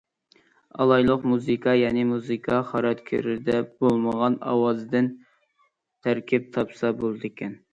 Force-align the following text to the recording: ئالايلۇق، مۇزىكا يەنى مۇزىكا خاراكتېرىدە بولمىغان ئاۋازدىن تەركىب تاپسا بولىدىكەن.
ئالايلۇق، 0.83 1.27
مۇزىكا 1.33 1.75
يەنى 1.79 2.05
مۇزىكا 2.13 2.61
خاراكتېرىدە 2.71 3.59
بولمىغان 3.85 4.39
ئاۋازدىن 4.53 5.11
تەركىب 6.09 6.53
تاپسا 6.57 6.93
بولىدىكەن. 7.05 7.55